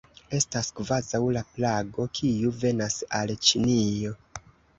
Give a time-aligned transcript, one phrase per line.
[0.35, 4.17] Estas kvazaŭ la plago, kiu venas al Ĉinio.